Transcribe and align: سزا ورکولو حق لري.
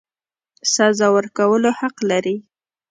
سزا 0.73 1.07
ورکولو 1.15 1.69
حق 1.79 1.95
لري. 2.09 2.35